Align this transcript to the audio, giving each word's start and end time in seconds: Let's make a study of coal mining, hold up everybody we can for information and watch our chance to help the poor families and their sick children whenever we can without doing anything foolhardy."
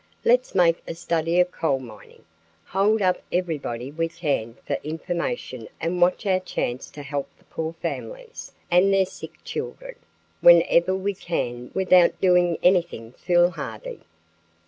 Let's 0.25 0.55
make 0.55 0.81
a 0.87 0.95
study 0.95 1.39
of 1.39 1.51
coal 1.51 1.77
mining, 1.77 2.23
hold 2.65 3.03
up 3.03 3.21
everybody 3.31 3.91
we 3.91 4.07
can 4.07 4.55
for 4.65 4.79
information 4.83 5.67
and 5.79 6.01
watch 6.01 6.25
our 6.25 6.39
chance 6.39 6.89
to 6.89 7.03
help 7.03 7.29
the 7.37 7.43
poor 7.43 7.73
families 7.73 8.51
and 8.71 8.91
their 8.91 9.05
sick 9.05 9.33
children 9.43 9.93
whenever 10.39 10.95
we 10.95 11.13
can 11.13 11.69
without 11.75 12.19
doing 12.19 12.57
anything 12.63 13.11
foolhardy." 13.11 13.99